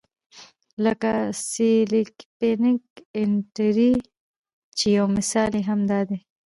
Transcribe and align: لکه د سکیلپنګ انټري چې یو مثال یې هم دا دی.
لکه 0.83 1.09
د 1.27 1.29
سکیلپنګ 1.47 2.81
انټري 3.21 3.93
چې 4.77 4.85
یو 4.97 5.05
مثال 5.17 5.51
یې 5.57 5.63
هم 5.69 5.79
دا 5.91 5.99
دی. 6.09 6.19